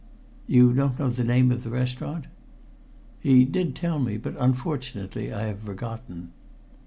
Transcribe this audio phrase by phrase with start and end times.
[0.47, 2.25] "You don't know the name of the restaurant?"
[3.19, 6.31] "He did tell me, but unfortunately I have forgotten."